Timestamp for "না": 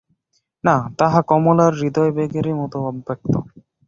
0.63-0.75